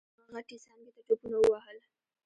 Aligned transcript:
هغه 0.09 0.23
غټې 0.35 0.57
څانګې 0.63 0.89
ته 0.95 1.01
ټوپونه 1.07 1.37
ووهل. 1.39 1.77